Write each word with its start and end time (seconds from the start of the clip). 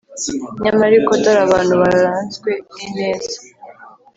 Nyamara 0.63 0.87
ariko, 0.91 1.11
dore 1.23 1.41
abantu 1.47 1.73
baranzwe 1.81 2.51
n’ineza, 2.75 3.39